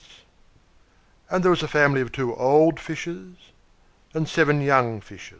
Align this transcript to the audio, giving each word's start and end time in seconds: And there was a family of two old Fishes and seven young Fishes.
And 1.29 1.43
there 1.43 1.51
was 1.51 1.61
a 1.61 1.67
family 1.67 2.01
of 2.01 2.11
two 2.11 2.35
old 2.35 2.79
Fishes 2.79 3.35
and 4.15 4.27
seven 4.27 4.59
young 4.59 4.99
Fishes. 4.99 5.29